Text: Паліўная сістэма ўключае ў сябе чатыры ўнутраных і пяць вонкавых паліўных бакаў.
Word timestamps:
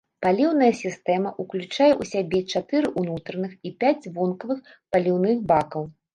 Паліўная 0.25 0.69
сістэма 0.77 1.33
ўключае 1.43 1.89
ў 2.01 2.09
сябе 2.13 2.39
чатыры 2.55 2.91
ўнутраных 3.03 3.53
і 3.69 3.75
пяць 3.85 4.09
вонкавых 4.19 4.59
паліўных 4.97 5.47
бакаў. 5.55 5.89